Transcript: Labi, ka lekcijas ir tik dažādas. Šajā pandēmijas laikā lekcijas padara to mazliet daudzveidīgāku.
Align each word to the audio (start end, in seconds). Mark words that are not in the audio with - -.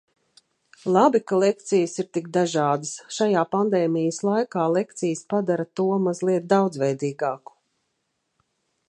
Labi, 0.93 1.19
ka 1.31 1.37
lekcijas 1.43 1.93
ir 2.03 2.07
tik 2.17 2.29
dažādas. 2.37 2.93
Šajā 3.17 3.43
pandēmijas 3.57 4.19
laikā 4.29 4.65
lekcijas 4.79 5.23
padara 5.35 5.67
to 5.81 5.87
mazliet 6.07 6.49
daudzveidīgāku. 6.55 7.57